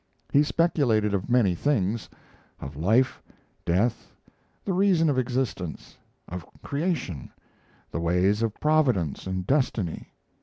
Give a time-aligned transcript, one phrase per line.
[0.33, 2.09] He speculated of many things:
[2.59, 3.21] of life,
[3.65, 4.15] death,
[4.65, 5.95] the reason of existence,
[6.27, 7.31] of creation,
[7.91, 10.11] the ways of Providence and Destiny.